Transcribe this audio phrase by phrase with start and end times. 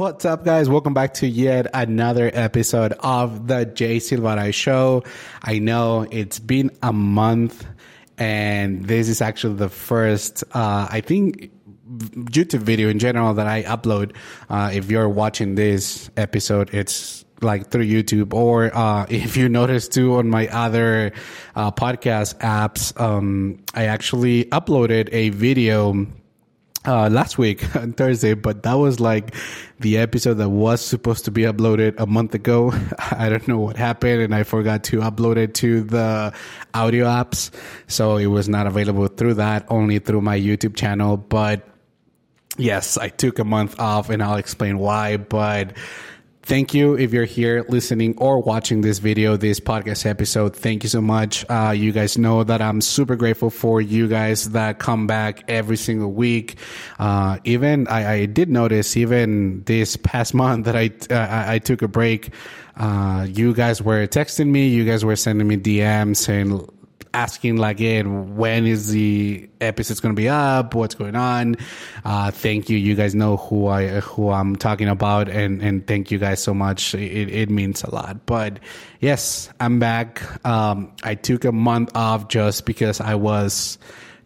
[0.00, 0.70] What's up, guys?
[0.70, 5.04] Welcome back to yet another episode of the Jay Silvadoray Show.
[5.42, 7.66] I know it's been a month,
[8.16, 11.52] and this is actually the first, uh, I think,
[11.86, 14.16] YouTube video in general that I upload.
[14.48, 19.86] Uh, if you're watching this episode, it's like through YouTube, or uh, if you notice
[19.86, 21.12] too on my other
[21.54, 26.06] uh, podcast apps, um, I actually uploaded a video
[26.86, 29.34] uh, last week on Thursday, but that was like
[29.80, 32.72] the episode that was supposed to be uploaded a month ago.
[32.98, 36.32] I don't know what happened and I forgot to upload it to the
[36.74, 37.50] audio apps.
[37.86, 41.16] So it was not available through that, only through my YouTube channel.
[41.16, 41.68] But
[42.56, 45.74] yes, I took a month off and I'll explain why, but
[46.42, 50.56] thank you if you're here listening or watching this video, this podcast episode.
[50.56, 51.44] Thank you so much.
[51.48, 55.76] Uh, you guys know that I'm super grateful for you guys that come back every
[55.76, 56.56] single week.
[56.98, 61.82] Uh, even I, I, did notice even this past month that I, uh, I took
[61.82, 62.32] a break.
[62.76, 64.68] Uh, you guys were texting me.
[64.68, 66.66] You guys were sending me DMs saying,
[67.12, 70.74] asking like, hey, when is the episode's going to be up?
[70.74, 71.56] What's going on?
[72.04, 72.76] Uh, thank you.
[72.76, 76.54] You guys know who I, who I'm talking about and, and thank you guys so
[76.54, 76.94] much.
[76.94, 78.26] It, it means a lot.
[78.26, 78.60] But
[79.00, 80.22] yes, I'm back.
[80.46, 83.78] Um, I took a month off just because I was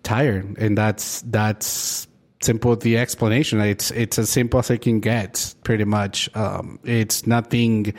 [0.02, 2.06] tired and that's, that's,
[2.45, 7.27] simple the explanation it's it's as simple as it can get pretty much um, it's
[7.27, 7.95] nothing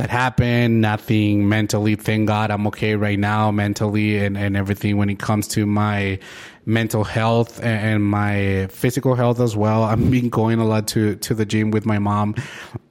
[0.00, 1.94] that happened, nothing mentally.
[1.94, 6.18] Thank God I'm okay right now mentally and, and everything when it comes to my
[6.64, 9.82] mental health and, and my physical health as well.
[9.82, 12.34] I've been going a lot to, to the gym with my mom,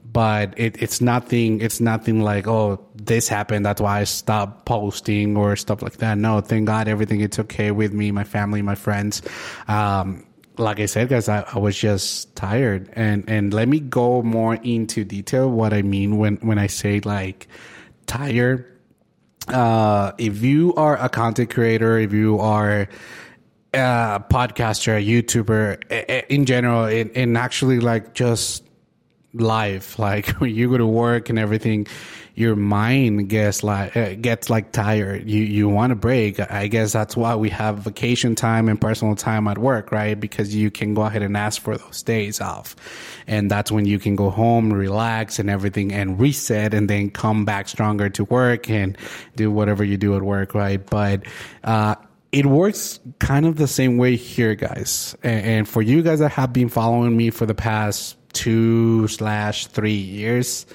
[0.04, 3.66] but it, it's nothing, it's nothing like, oh, this happened.
[3.66, 6.16] That's why I stopped posting or stuff like that.
[6.16, 9.20] No, thank God everything it's okay with me, my family, my friends.
[9.66, 10.26] Um,
[10.60, 12.90] like I said, guys, I, I, was just tired.
[12.92, 17.00] And, and let me go more into detail what I mean when, when I say
[17.00, 17.48] like
[18.06, 18.66] tired.
[19.48, 22.88] Uh, if you are a content creator, if you are
[23.74, 28.64] a podcaster, a YouTuber in general, and, and actually like just
[29.32, 31.86] life, like when you go to work and everything,
[32.40, 35.28] your mind gets like uh, gets like tired.
[35.28, 36.40] You you want to break.
[36.40, 40.18] I guess that's why we have vacation time and personal time at work, right?
[40.18, 42.74] Because you can go ahead and ask for those days off,
[43.26, 47.44] and that's when you can go home, relax, and everything, and reset, and then come
[47.44, 48.96] back stronger to work and
[49.36, 50.84] do whatever you do at work, right?
[50.84, 51.24] But
[51.62, 51.96] uh,
[52.32, 55.14] it works kind of the same way here, guys.
[55.22, 59.66] And, and, for you guys that have been following me for the past two slash
[59.66, 60.66] three years,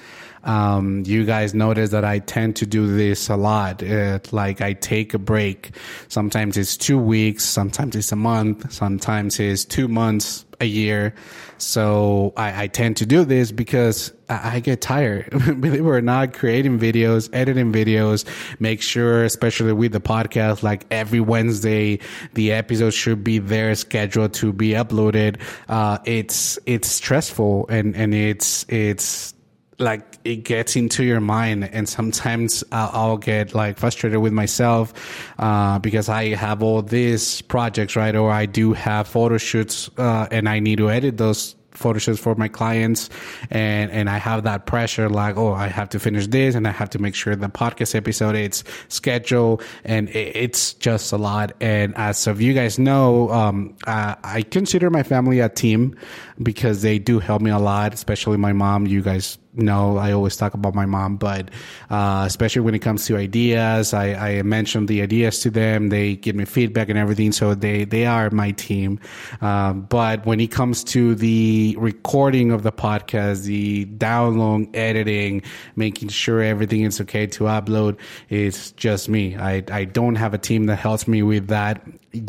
[0.46, 3.82] um, you guys notice that I tend to do this a lot.
[3.82, 5.72] It, like I take a break.
[6.08, 7.44] Sometimes it's two weeks.
[7.44, 8.72] Sometimes it's a month.
[8.72, 11.14] Sometimes it's two months, a year.
[11.58, 15.30] So I, I tend to do this because I, I get tired.
[15.60, 18.24] Believe it or not, creating videos, editing videos,
[18.60, 22.00] make sure, especially with the podcast, like every Wednesday,
[22.34, 25.40] the episode should be there scheduled to be uploaded.
[25.68, 29.34] Uh, it's, it's stressful and, and it's, it's,
[29.78, 34.92] like it gets into your mind and sometimes I'll, I'll get like frustrated with myself
[35.38, 38.14] uh, because i have all these projects right?
[38.14, 42.18] Or i do have photo shoots uh, and i need to edit those photo shoots
[42.18, 43.10] for my clients
[43.50, 46.70] and and I have that pressure like oh I have to finish this and I
[46.70, 51.52] have to make sure the podcast episode it's scheduled and it's just a lot.
[51.60, 55.96] And as of you guys know um, I, I consider my family a team
[56.42, 58.86] because they do help me a lot especially my mom.
[58.86, 61.50] You guys know I always talk about my mom, but
[61.90, 65.88] uh, especially when it comes to ideas, I, I mention the ideas to them.
[65.88, 69.00] They give me feedback and everything, so they they are my team.
[69.40, 75.42] Uh, but when it comes to the recording of the podcast, the download, editing,
[75.74, 77.98] making sure everything is okay to upload,
[78.28, 79.36] it's just me.
[79.36, 81.82] I I don't have a team that helps me with that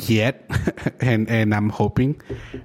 [0.07, 0.49] yet,
[1.01, 2.21] and and I'm hoping,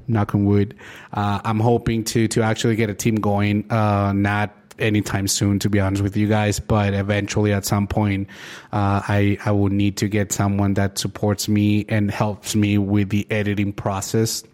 [0.09, 0.75] knock on wood,
[1.13, 3.71] uh, I'm hoping to to actually get a team going.
[3.71, 6.59] Uh, not anytime soon, to be honest with you guys.
[6.61, 8.29] But eventually, at some point,
[8.73, 13.11] uh, I I will need to get someone that supports me and helps me with
[13.11, 14.45] the editing process.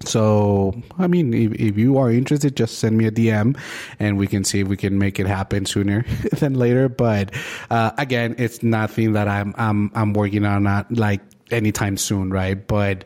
[0.00, 3.56] So, I mean, if, if you are interested, just send me a DM
[4.00, 6.88] and we can see if we can make it happen sooner than later.
[6.88, 7.32] But,
[7.70, 11.20] uh, again, it's nothing that I'm, I'm, I'm working on, not like
[11.54, 12.66] anytime soon, right?
[12.66, 13.04] But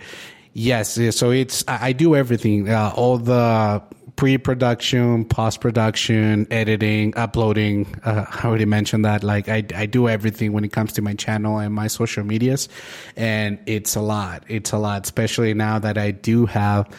[0.53, 3.83] yes, so it's, I, do everything, uh, all the,
[4.19, 7.87] pre-production, post-production, editing, uploading.
[8.05, 9.23] Uh, I already mentioned that.
[9.23, 12.69] Like I, I do everything when it comes to my channel and my social medias,
[13.17, 14.43] and it's a lot.
[14.49, 16.93] It's a lot, especially now that I do have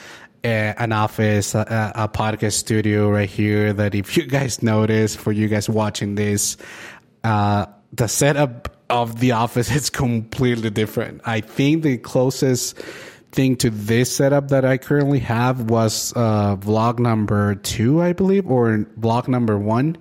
[0.45, 3.73] an office, a, a, podcast studio right here.
[3.73, 6.55] That if you guys notice, for you guys watching this,
[7.25, 11.21] uh, the setup of the office is completely different.
[11.25, 12.79] I think the closest
[13.31, 18.49] thing to this setup that I currently have was uh, vlog number two, I believe,
[18.49, 19.97] or vlog number one.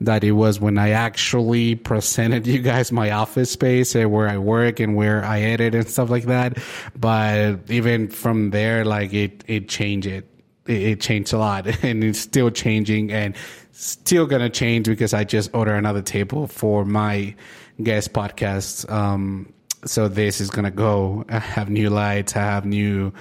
[0.00, 4.36] That it was when I actually presented you guys my office space and where I
[4.38, 6.58] work and where I edit and stuff like that.
[6.98, 10.28] But even from there, like it, it changed it.
[10.66, 13.34] It, changed a lot and it's still changing and
[13.72, 17.34] still gonna change because I just order another table for my
[17.82, 18.90] guest podcast.
[18.90, 19.52] Um,
[19.84, 21.24] so this is gonna go.
[21.28, 22.36] I have new lights.
[22.36, 23.12] I have new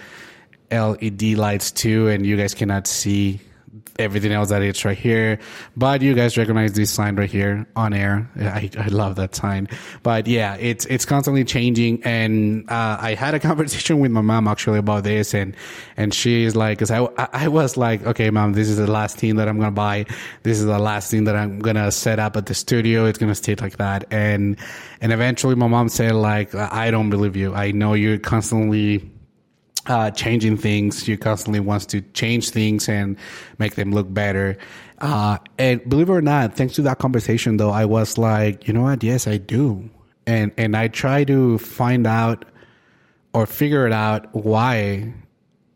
[0.71, 3.41] LED lights too, and you guys cannot see
[3.99, 5.39] everything else that it's right here.
[5.75, 8.29] But you guys recognize this sign right here on air.
[8.39, 9.67] I, I love that sign.
[10.03, 12.03] But yeah, it's it's constantly changing.
[12.03, 15.55] And uh, I had a conversation with my mom actually about this, and
[15.97, 16.99] and she's like, because I
[17.33, 20.05] I was like, okay, mom, this is the last thing that I'm gonna buy.
[20.43, 23.05] This is the last thing that I'm gonna set up at the studio.
[23.05, 24.05] It's gonna stay like that.
[24.11, 24.57] And
[25.01, 27.53] and eventually, my mom said like, I don't believe you.
[27.53, 29.10] I know you're constantly
[29.87, 31.03] uh, changing things.
[31.03, 33.17] She constantly wants to change things and
[33.57, 34.57] make them look better.
[34.99, 38.73] Uh, and believe it or not, thanks to that conversation, though, I was like, you
[38.73, 39.03] know what?
[39.03, 39.89] Yes, I do.
[40.27, 42.45] And and I try to find out
[43.33, 45.13] or figure it out why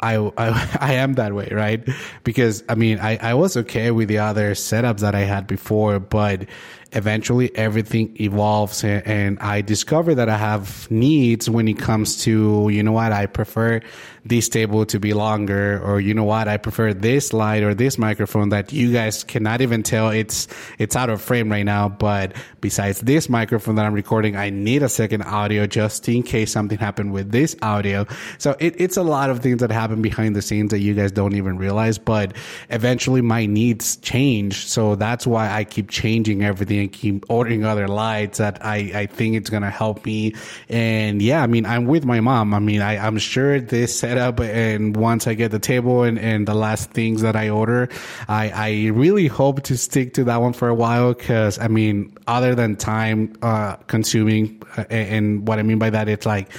[0.06, 1.88] I, I, I am that way, right?
[2.24, 6.00] Because I mean, I, I was okay with the other setups that I had before,
[6.00, 6.46] but
[6.92, 12.70] eventually everything evolves and, and I discover that I have needs when it comes to,
[12.72, 13.82] you know what, I prefer
[14.26, 17.98] this table to be longer or you know what i prefer this light or this
[17.98, 20.48] microphone that you guys cannot even tell it's
[20.80, 21.90] it's out of frame right now.
[21.90, 26.52] But besides this microphone that i'm recording i need a second audio just in case
[26.52, 28.06] something happened with this audio.
[28.38, 31.12] So it, it's a lot of things that happen behind the scenes that you guys
[31.12, 32.36] don't even realize but
[32.70, 34.66] eventually my needs change.
[34.66, 39.06] So that's why i keep changing everything and keep ordering other lights that i i
[39.06, 40.34] think it's gonna help me.
[40.70, 42.54] And yeah i mean i'm with my mom.
[42.54, 46.18] I mean I, i'm sure this set up and once I get the table and,
[46.20, 47.90] and the last things that I order,
[48.28, 52.16] I, I really hope to stick to that one for a while because I mean,
[52.28, 56.50] other than time uh, consuming, uh, and what I mean by that, it's like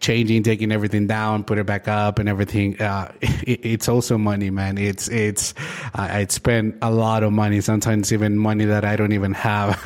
[0.00, 2.80] changing, taking everything down, put it back up, and everything.
[2.80, 4.78] Uh, it, it's also money, man.
[4.78, 5.54] It's it's
[5.94, 9.80] I, spend a lot of money, sometimes even money that I don't even have.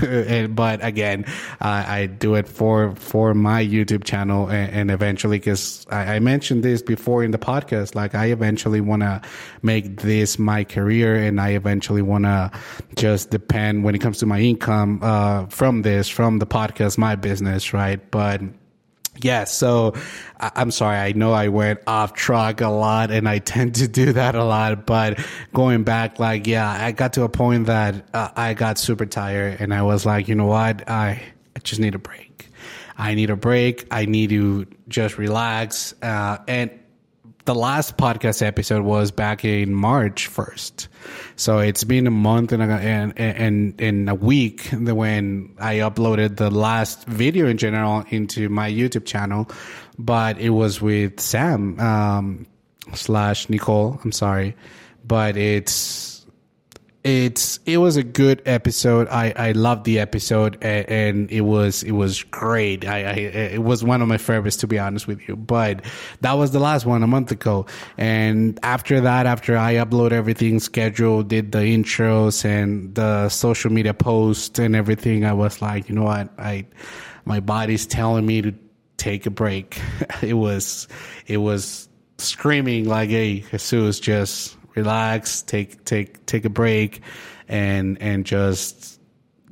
[0.54, 1.24] but again,
[1.60, 6.62] I do it for for my YouTube channel, and, and eventually, because I, I mentioned
[6.62, 9.20] this before in the podcast, like I eventually want to
[9.62, 12.50] make this my career, and I eventually want to
[12.96, 17.16] just depend when it comes to my income uh, from this, from the podcast, my
[17.16, 18.00] business, right?
[18.10, 18.40] But
[19.20, 19.94] yeah, so
[20.38, 20.96] I'm sorry.
[20.96, 24.44] I know I went off track a lot and I tend to do that a
[24.44, 25.18] lot, but
[25.52, 29.60] going back, like, yeah, I got to a point that uh, I got super tired
[29.60, 30.88] and I was like, you know what?
[30.88, 31.22] I,
[31.56, 32.48] I just need a break.
[32.96, 33.86] I need a break.
[33.90, 35.94] I need to just relax.
[36.02, 36.70] Uh, and
[37.48, 40.86] the last podcast episode was back in March 1st.
[41.36, 45.76] So it's been a month and a, and, and, and a week the when I
[45.76, 49.48] uploaded the last video in general into my YouTube channel,
[49.98, 52.46] but it was with Sam, um,
[52.92, 53.98] slash Nicole.
[54.04, 54.54] I'm sorry,
[55.06, 56.07] but it's,
[57.08, 59.08] it's it was a good episode.
[59.08, 62.86] I I loved the episode and, and, it was it was great.
[62.86, 63.12] I, I
[63.54, 65.34] it was one of my favorites to be honest with you.
[65.34, 65.86] But
[66.20, 67.64] that was the last one a month ago.
[67.96, 73.94] And after that, after I upload everything, scheduled, did the intros and the social media
[73.94, 76.66] posts and everything, I was like, you know what, I
[77.24, 78.54] my body's telling me to
[78.98, 79.80] take a break.
[80.22, 80.88] it was
[81.26, 81.88] it was
[82.18, 87.00] screaming like, hey, Jesus, just relax, take take take a break,
[87.48, 89.00] and and just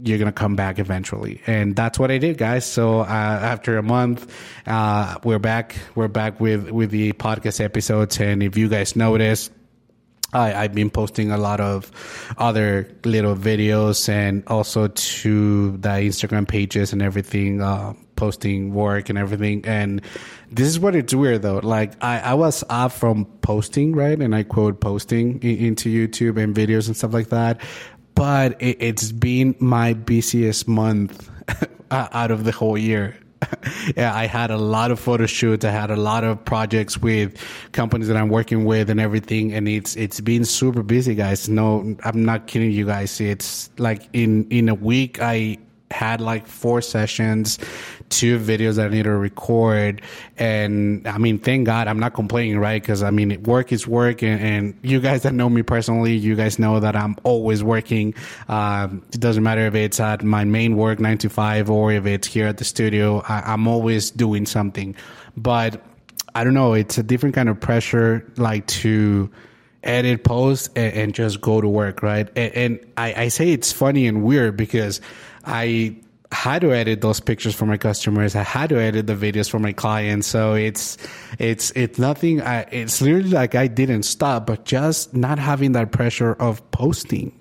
[0.02, 2.64] you're gonna come back eventually, and that's what I did, guys.
[2.64, 4.32] So uh, after a month,
[4.66, 5.76] uh, we're back.
[5.94, 9.50] We're back with with the podcast episodes, and if you guys notice.
[10.32, 11.90] I, I've been posting a lot of
[12.36, 19.18] other little videos and also to the Instagram pages and everything, uh, posting work and
[19.18, 19.64] everything.
[19.64, 20.00] And
[20.50, 21.58] this is what it's weird though.
[21.58, 24.18] Like I, I was off from posting, right?
[24.18, 27.60] And I quote posting into YouTube and videos and stuff like that.
[28.14, 31.30] But it, it's been my busiest month
[31.90, 33.16] out of the whole year.
[33.96, 35.64] yeah, I had a lot of photo shoots.
[35.64, 37.36] I had a lot of projects with
[37.72, 39.52] companies that I'm working with and everything.
[39.52, 41.48] And it's, it's been super busy, guys.
[41.48, 43.20] No, I'm not kidding you guys.
[43.20, 45.58] It's like in, in a week, I,
[45.90, 47.58] had like four sessions,
[48.08, 50.02] two videos that I need to record.
[50.38, 52.80] And I mean, thank God I'm not complaining, right?
[52.80, 54.22] Because I mean, work is work.
[54.22, 58.14] And, and, you guys that know me personally, you guys know that I'm always working.
[58.48, 62.06] Um, it doesn't matter if it's at my main work, nine to five, or if
[62.06, 63.22] it's here at the studio.
[63.28, 64.94] I, I'm always doing something.
[65.36, 65.82] But
[66.34, 69.30] I don't know, it's a different kind of pressure, like to,
[69.82, 72.28] edit post and, and, just go to work, right?
[72.36, 75.00] And, and I, I, say it's funny and weird because
[75.44, 75.96] I
[76.32, 78.34] had to edit those pictures for my customers.
[78.34, 80.26] I had to edit the videos for my clients.
[80.26, 80.98] So it's,
[81.38, 82.42] it's, it's nothing.
[82.42, 87.32] I, it's literally like I didn't stop, but just not having that pressure of posting.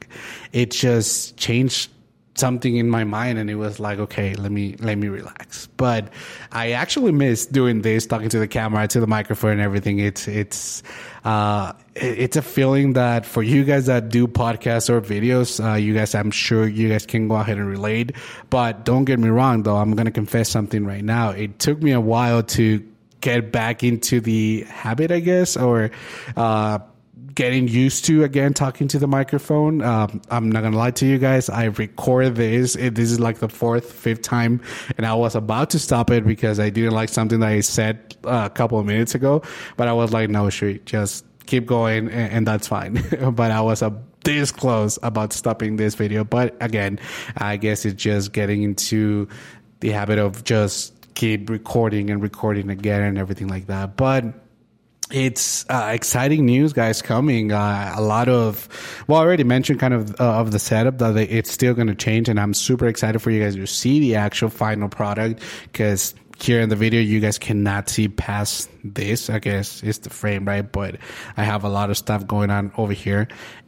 [0.53, 1.89] It just changed
[2.35, 5.67] something in my mind and it was like okay let me let me relax.
[5.77, 6.09] But
[6.51, 9.99] i actually miss doing this talking to the camera to the microphone and everything.
[9.99, 10.83] It's it's
[11.23, 15.93] uh it's a feeling that for you guys that do podcasts or videos uh, you
[15.93, 18.11] guys i'm sure you guys can go ahead and relate.
[18.49, 21.29] But don't get me wrong though i'm gonna confess something right now.
[21.29, 22.85] It took me a while to
[23.21, 25.89] get back into the habit i guess or
[26.37, 26.77] uh
[27.35, 29.81] getting used to again talking to the microphone.
[29.81, 31.49] Um, I'm not gonna lie to you guys.
[31.49, 32.75] I record this.
[32.75, 34.61] It, this is like the fourth, fifth time,
[34.97, 38.15] and I was about to stop it because I didn't like something that I said
[38.23, 39.43] uh, a couple of minutes ago.
[39.77, 43.03] But I was like, no, street, just keep going, and, and that's fine.
[43.33, 46.23] but I was a this close about stopping this video.
[46.23, 46.99] But again,
[47.37, 49.27] I guess it's just getting into
[49.81, 53.95] the habit of just keep recording and recording again and everything like that.
[53.95, 54.25] But
[55.11, 57.51] it's uh, exciting news, guys, coming.
[57.51, 58.67] Uh, a lot of,
[59.07, 61.95] well, I already mentioned kind of uh, of the setup that it's still going to
[61.95, 66.15] change, and I'm super excited for you guys to see the actual final product because
[66.39, 69.29] here in the video, you guys cannot see past this.
[69.29, 70.69] I guess it's the frame, right?
[70.69, 70.97] But
[71.37, 73.27] I have a lot of stuff going on over here,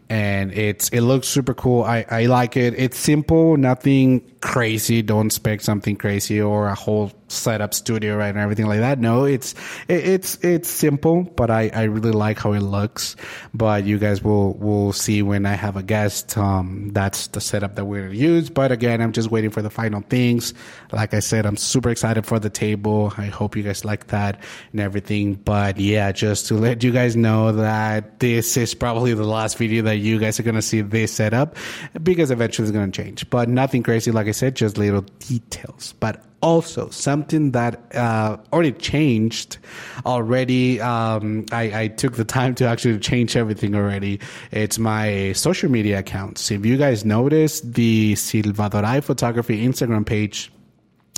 [0.10, 1.84] and it's it looks super cool.
[1.84, 2.74] I I like it.
[2.78, 5.02] It's simple, nothing crazy.
[5.02, 9.00] Don't expect something crazy or a whole setup studio right and everything like that.
[9.00, 9.54] No, it's
[9.88, 13.16] it, it's it's simple, but I I really like how it looks.
[13.54, 16.38] But you guys will will see when I have a guest.
[16.38, 18.50] Um, that's the setup that we're gonna use.
[18.50, 20.54] But again, I'm just waiting for the final things.
[20.92, 23.14] Like I said, I'm super excited for the table.
[23.18, 24.40] I hope you guys like that
[24.72, 25.36] and everything.
[25.36, 29.84] But yeah, just to let you guys know that this is probably the last video
[29.84, 31.56] that you guys are gonna see this setup
[32.04, 33.30] because eventually it's gonna change.
[33.30, 35.94] But nothing crazy, like I said, just little details.
[36.00, 39.58] But also something that uh, already changed
[40.06, 44.20] already um, I, I, took the time to actually change everything already.
[44.52, 46.52] It's my social media accounts.
[46.52, 50.52] If you guys notice the silvadoray photography instagram page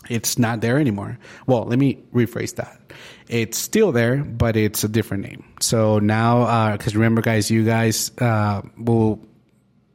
[0.10, 1.20] it's not there anymore.
[1.48, 2.80] Well let me rephrase that.
[3.28, 5.44] It's still there but it's a different name.
[5.60, 9.20] So now because uh, remember guys you guys uh, will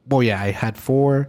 [0.07, 1.27] well yeah i had four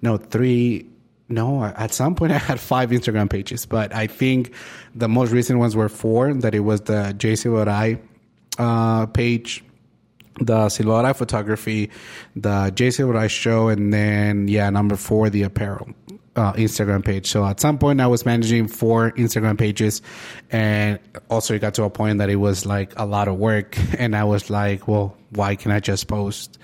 [0.00, 0.88] no three
[1.34, 4.54] no, at some point I had five Instagram pages, but I think
[4.94, 6.32] the most recent ones were four.
[6.32, 8.00] That it was the J Silvadoray
[8.58, 9.64] uh, page,
[10.40, 11.90] the Silvadoray photography,
[12.36, 15.88] the J Silvadoray show, and then yeah, number four, the apparel.
[16.36, 17.30] Uh, Instagram page.
[17.30, 20.02] So at some point I was managing four Instagram pages
[20.50, 20.98] and
[21.30, 24.16] also it got to a point that it was like a lot of work and
[24.16, 26.58] I was like, well, why can I just post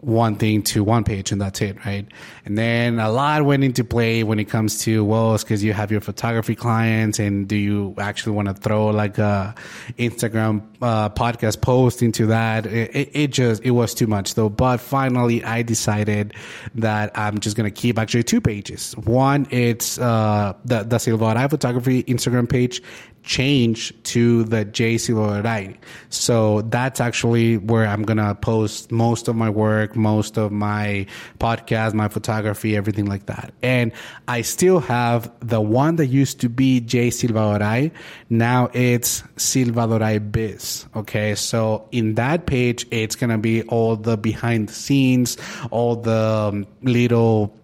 [0.00, 2.06] one thing to one page and that's it, right?
[2.46, 5.74] And then a lot went into play when it comes to, well, it's because you
[5.74, 9.54] have your photography clients and do you actually want to throw like a
[9.98, 12.64] Instagram uh, podcast post into that?
[12.66, 14.48] It, it, it, just, it was too much though.
[14.48, 16.34] But finally I decided
[16.76, 18.96] that I'm just going to keep actually two pages.
[18.96, 22.82] One, it's, uh, the, the Silvadoray photography Instagram page
[23.22, 25.76] change to the J Silvadoray.
[26.08, 31.06] So that's actually where I'm gonna post most of my work, most of my
[31.38, 33.52] podcast, my photography, everything like that.
[33.62, 33.92] And
[34.28, 37.90] I still have the one that used to be J Silvadoray.
[38.28, 40.86] Now it's Silvadoray Biz.
[40.96, 41.34] Okay.
[41.34, 45.36] So in that page, it's gonna be all the behind the scenes,
[45.70, 47.54] all the um, little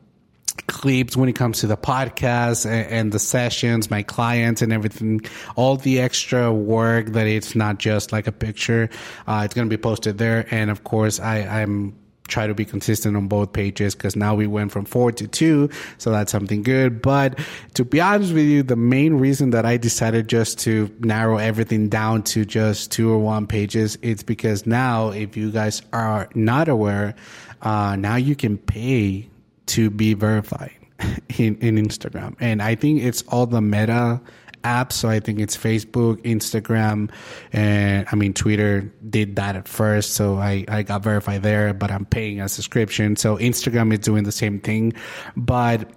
[0.86, 5.20] clips when it comes to the podcast and, and, the sessions, my clients and everything,
[5.56, 8.88] all the extra work that it's not just like a picture.
[9.26, 10.46] Uh, it's going to be posted there.
[10.52, 14.46] And of course, I, I'm try to be consistent on both pages because now we
[14.46, 15.70] went from four to two.
[15.98, 17.02] So that's something good.
[17.02, 17.40] But
[17.74, 21.88] to be honest with you, the main reason that I decided just to narrow everything
[21.88, 26.68] down to just two or one pages, it's because now if you guys are not
[26.68, 27.16] aware,
[27.62, 29.28] uh, now you can pay
[29.66, 30.75] to be verified
[31.38, 32.36] in, in Instagram.
[32.40, 34.20] And I think it's all the meta
[34.64, 34.92] apps.
[34.92, 37.10] So I think it's Facebook, Instagram,
[37.52, 40.14] and I mean, Twitter did that at first.
[40.14, 43.16] So I, I got verified there, but I'm paying a subscription.
[43.16, 44.92] So Instagram is doing the same thing,
[45.36, 45.88] but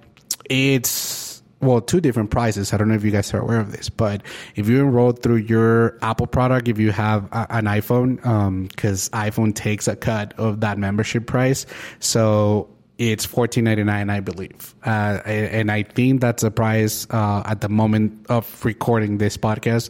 [0.49, 2.71] it's, well, two different prices.
[2.71, 4.21] I don't know if you guys are aware of this, but
[4.55, 8.17] if you enroll through your Apple product, if you have a, an iPhone,
[8.69, 11.65] because um, iPhone takes a cut of that membership price,
[11.99, 17.41] so it's fourteen ninety nine, I believe, uh, and I think that's the price uh,
[17.45, 19.89] at the moment of recording this podcast.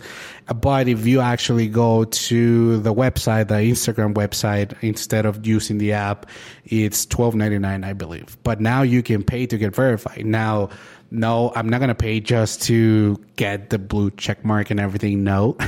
[0.56, 5.94] But if you actually go to the website, the Instagram website, instead of using the
[5.94, 6.28] app,
[6.66, 8.38] it's twelve ninety nine, I believe.
[8.44, 10.24] But now you can pay to get verified.
[10.24, 10.70] Now
[11.12, 15.24] no, I'm not gonna pay just to get the blue check mark and everything.
[15.24, 15.66] No, uh,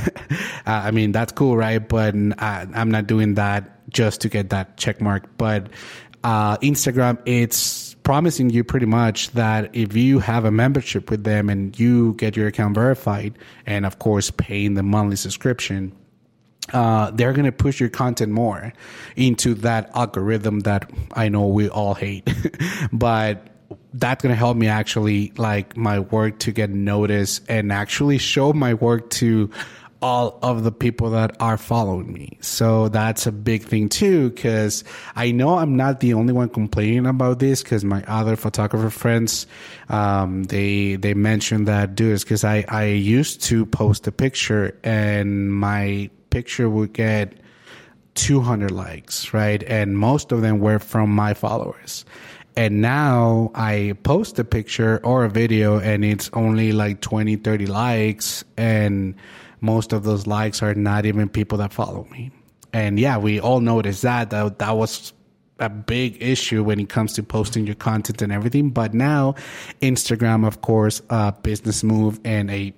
[0.65, 1.79] I mean that's cool, right?
[1.79, 5.23] But I, I'm not doing that just to get that check mark.
[5.37, 5.69] But
[6.23, 11.49] uh, Instagram, it's promising you pretty much that if you have a membership with them
[11.49, 15.91] and you get your account verified, and of course paying the monthly subscription,
[16.73, 18.73] uh, they're going to push your content more
[19.15, 22.29] into that algorithm that I know we all hate.
[22.93, 23.47] but
[23.93, 28.53] that's going to help me actually like my work to get noticed and actually show
[28.53, 29.49] my work to
[30.01, 32.37] all of the people that are following me.
[32.41, 34.83] So that's a big thing too, because
[35.15, 37.61] I know I'm not the only one complaining about this.
[37.61, 39.45] Because my other photographer friends,
[39.89, 45.53] um, they they mentioned that, dude, because I I used to post a picture and
[45.53, 47.33] my picture would get
[48.15, 49.63] 200 likes, right?
[49.63, 52.05] And most of them were from my followers.
[52.57, 57.65] And now I post a picture or a video and it's only like 20, 30
[57.67, 59.15] likes and
[59.61, 62.31] most of those likes are not even people that follow me.
[62.73, 64.29] And yeah, we all noticed that.
[64.31, 65.13] That, that was
[65.59, 68.71] a big issue when it comes to posting your content and everything.
[68.71, 69.35] But now,
[69.81, 72.73] Instagram, of course, a business move and a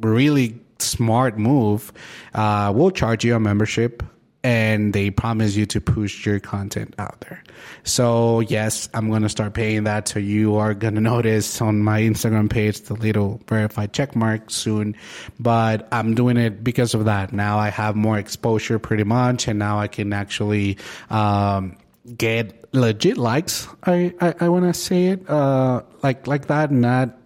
[0.00, 1.92] really smart move,
[2.34, 4.02] uh, will charge you a membership
[4.46, 7.42] and they promise you to push your content out there.
[7.82, 10.06] So yes, I'm to start paying that.
[10.06, 14.94] So you are to notice on my Instagram page the little verified check mark soon,
[15.40, 17.32] but I'm doing it because of that.
[17.32, 19.48] Now I have more exposure pretty much.
[19.48, 20.78] And now I can actually,
[21.10, 21.76] um,
[22.16, 23.66] get legit likes.
[23.82, 27.18] I, I, I want to say it, uh, like, like that, not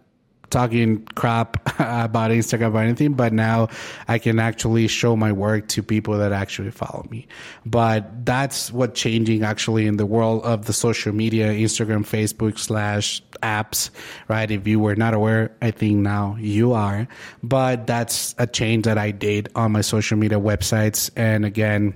[0.51, 3.69] talking crap about Instagram or anything, but now
[4.09, 7.27] I can actually show my work to people that actually follow me.
[7.65, 13.23] But that's what changing actually in the world of the social media, Instagram, Facebook slash
[13.43, 13.91] apps,
[14.29, 14.51] right?
[14.51, 17.09] If you were not aware, I think now you are.
[17.43, 21.11] But that's a change that I did on my social media websites.
[21.17, 21.95] And again,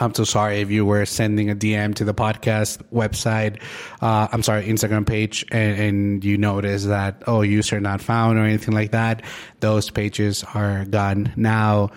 [0.00, 3.62] I'm so sorry if you were sending a DM to the podcast website.
[4.00, 8.44] Uh, I'm sorry, Instagram page, and, and, you notice that oh, user not found or
[8.44, 9.22] anything like that.
[9.60, 11.90] Those pages are gone now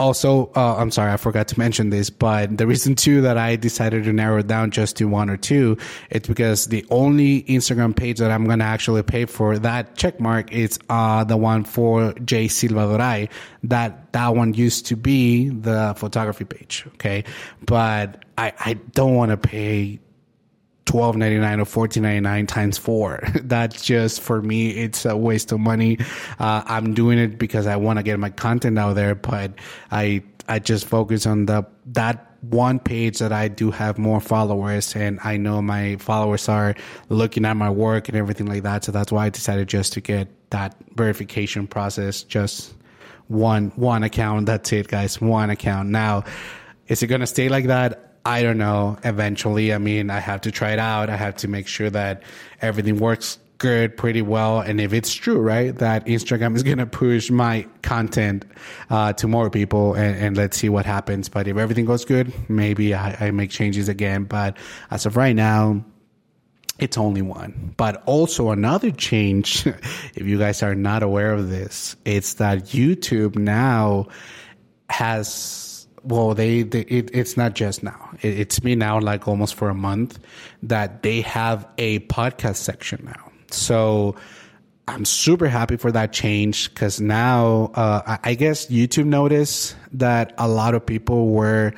[0.00, 3.56] also, uh, I'm sorry, I forgot to mention this, but the reason too that I
[3.56, 5.76] decided to narrow it down just to one or two,
[6.08, 10.18] it's because the only Instagram page that I'm going to actually pay for that check
[10.18, 13.28] mark is, uh, the one for J Silva
[13.64, 16.86] That, that one used to be the photography page.
[16.94, 17.24] Okay.
[17.64, 20.00] But I, I don't want to pay
[20.90, 23.22] twelve ninety nine or fourteen ninety nine times four.
[23.42, 25.98] That's just for me, it's a waste of money.
[26.40, 29.52] Uh, I'm doing it because I want to get my content out there, but
[29.92, 34.96] I I just focus on the that one page that I do have more followers,
[34.96, 36.74] and I know my followers are
[37.08, 38.84] looking at my work and everything like that.
[38.84, 42.74] So that's why I decided just to get that verification process just
[43.28, 44.46] one one account.
[44.46, 45.20] That's it, guys.
[45.20, 45.90] One account.
[45.90, 46.24] Now,
[46.88, 48.09] is it gonna stay like that?
[48.24, 48.98] I don't know.
[49.04, 51.08] Eventually, I mean, I have to try it out.
[51.10, 52.22] I have to make sure that
[52.60, 54.60] everything works good, pretty well.
[54.60, 58.44] And if it's true, right, that Instagram is going to push my content
[58.88, 61.28] uh, to more people and, and, let's see what happens.
[61.28, 64.24] But if everything goes good, maybe I, I make changes again.
[64.24, 64.56] But
[64.90, 65.84] as of right now,
[66.78, 67.74] it's only one.
[67.76, 69.66] But also another change,
[70.14, 74.08] if you guys are not aware of this, it's that YouTube now
[74.88, 75.69] has
[76.02, 78.10] well they, they it, it's not just now.
[78.22, 80.18] It, it's been now like almost for a month
[80.62, 83.30] that they have a podcast section now.
[83.50, 84.16] So
[84.90, 90.34] i'm super happy for that change because now uh, I, I guess youtube noticed that
[90.36, 91.72] a lot of people were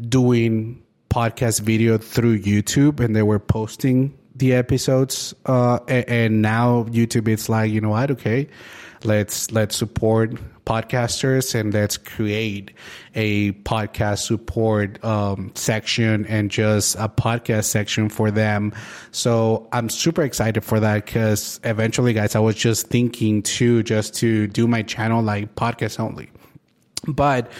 [0.00, 6.84] doing podcast video through youtube and they were posting the episodes uh, and, and now
[6.84, 8.46] youtube it's like you know what okay
[9.04, 10.32] let's let's support
[10.66, 12.72] podcasters and let's create
[13.14, 18.74] a podcast support um, section and just a podcast section for them.
[19.12, 24.14] So I'm super excited for that because eventually, guys, I was just thinking too, just
[24.16, 26.30] to do my channel like podcast only.
[27.06, 27.50] But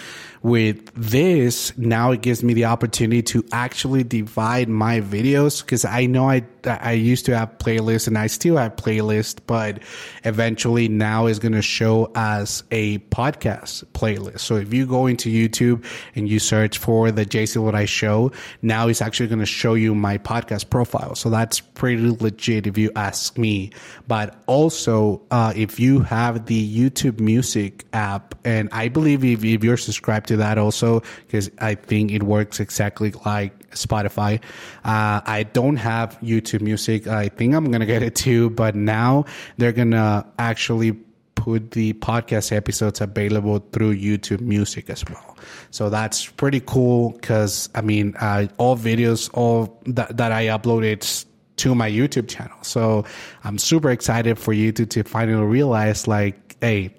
[0.46, 6.06] with this, now it gives me the opportunity to actually divide my videos because I
[6.06, 9.80] know I I used to have playlists and I still have playlists, but
[10.24, 14.40] eventually now is going to show as a podcast playlist.
[14.40, 18.32] So if you go into YouTube and you search for the J Silvadoray Show,
[18.62, 21.14] now it's actually going to show you my podcast profile.
[21.14, 23.70] So that's pretty legit if you ask me.
[24.09, 29.64] But also, uh, if you have the YouTube Music app, and I believe if, if
[29.64, 34.40] you're subscribed to that also, because I think it works exactly like Spotify.
[34.85, 37.07] Uh, I don't have YouTube Music.
[37.07, 39.25] I think I'm gonna get it too, but now
[39.57, 40.92] they're gonna actually
[41.35, 45.37] put the podcast episodes available through YouTube Music as well.
[45.70, 51.25] So that's pretty cool because I mean, uh, all videos, all that, that I uploaded
[51.57, 52.57] to my YouTube channel.
[52.62, 53.05] So
[53.44, 56.94] I'm super excited for you to, to finally realize like, hey,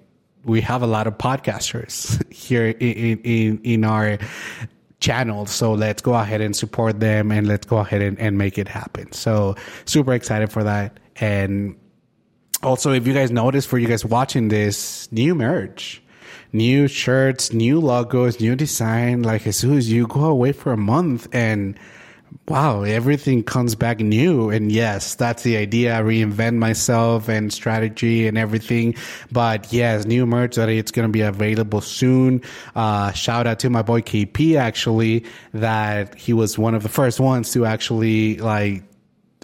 [0.48, 4.18] we have a lot of podcasters here in, in, in our
[5.00, 5.46] channel.
[5.46, 8.68] So let's go ahead and support them and let's go ahead and, and make it
[8.68, 9.12] happen.
[9.12, 10.98] So super excited for that.
[11.16, 11.76] And
[12.62, 16.02] also, if you guys notice for you guys watching this, new merch,
[16.52, 19.22] new shirts, new logos, new design.
[19.22, 21.78] Like as soon as you go away for a month and
[22.48, 24.50] wow, everything comes back new.
[24.50, 25.98] And yes, that's the idea.
[25.98, 28.94] I reinvent myself and strategy and everything.
[29.30, 32.42] But yes, new merch that it's going to be available soon.
[32.74, 37.20] Uh, shout out to my boy KP actually that he was one of the first
[37.20, 38.82] ones to actually like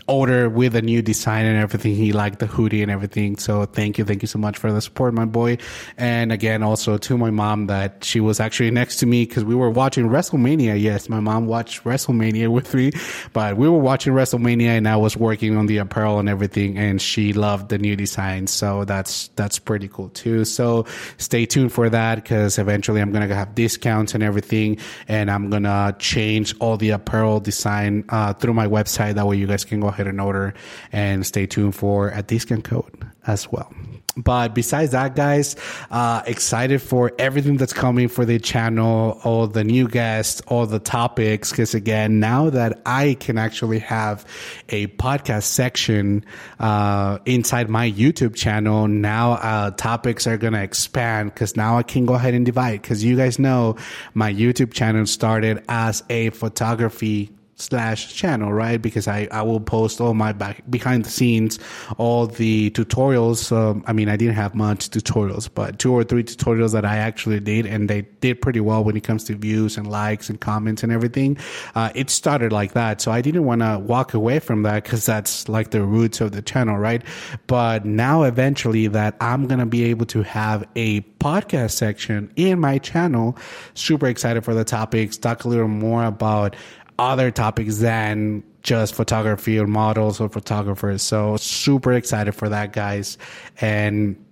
[0.06, 1.94] order with a new design and everything.
[1.94, 3.36] He liked the hoodie and everything.
[3.36, 4.04] So thank you.
[4.04, 5.58] Thank you so much for the support, my boy.
[5.96, 9.54] And again, also to my mom that she was actually next to me because we
[9.54, 10.80] were watching WrestleMania.
[10.80, 12.92] Yes, my mom watched WrestleMania with me,
[13.32, 16.76] but we were watching WrestleMania and I was working on the apparel and everything.
[16.76, 18.46] And she loved the new design.
[18.46, 20.44] So that's, that's pretty cool too.
[20.44, 20.84] So
[21.16, 24.78] stay tuned for that because eventually I'm going to have discounts and everything.
[25.08, 29.14] And I'm going to change all the apparel design, uh, through my website.
[29.14, 30.54] That way you guys can go ahead and order
[30.92, 33.72] and stay tuned for a discount code as well.
[34.16, 35.56] But besides that, guys,
[35.90, 40.78] uh, excited for everything that's coming for the channel, all the new guests, all the
[40.78, 41.52] topics.
[41.52, 44.24] Cause again, now that I can actually have
[44.68, 46.24] a podcast section,
[46.60, 51.34] uh, inside my YouTube channel, now, uh, topics are going to expand.
[51.34, 52.84] Cause now I can go ahead and divide.
[52.84, 53.76] Cause you guys know
[54.14, 58.80] my YouTube channel started as a photography slash channel, right?
[58.80, 61.58] Because I, I will post all my back behind the scenes,
[61.98, 63.52] all the tutorials.
[63.52, 66.96] Um, I mean, I didn't have much tutorials, but two or three tutorials that I
[66.96, 70.40] actually did and they did pretty well when it comes to views and likes and
[70.40, 71.36] comments and everything.
[71.74, 73.00] Uh, it started like that.
[73.00, 76.32] So I didn't want to walk away from that because that's like the roots of
[76.32, 77.02] the channel, right?
[77.46, 82.60] But now eventually that I'm going to be able to have a podcast section in
[82.60, 83.36] my channel,
[83.74, 86.54] super excited for the topics, talk a little more about
[86.98, 91.02] other topics than just photography or models or photographers.
[91.02, 93.18] So super excited for that, guys.
[93.60, 94.23] And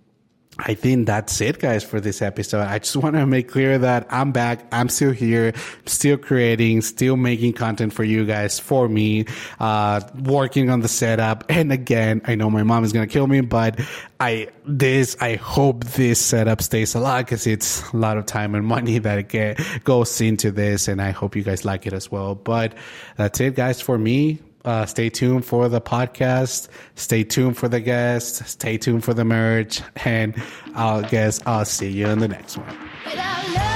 [0.59, 2.61] I think that's it, guys, for this episode.
[2.61, 4.67] I just want to make clear that I'm back.
[4.71, 5.55] I'm still here,
[5.87, 9.25] still creating, still making content for you guys, for me,
[9.61, 11.45] uh, working on the setup.
[11.49, 13.81] And again, I know my mom is going to kill me, but
[14.21, 18.67] I, this, I hope this setup stays alive because it's a lot of time and
[18.67, 20.87] money that get, goes into this.
[20.87, 22.35] And I hope you guys like it as well.
[22.35, 22.75] But
[23.17, 24.39] that's it, guys, for me.
[24.65, 26.69] Uh, stay tuned for the podcast.
[26.95, 28.49] Stay tuned for the guests.
[28.51, 29.81] Stay tuned for the merch.
[30.05, 30.35] And
[30.75, 33.72] I'll guess I'll see you in the next one.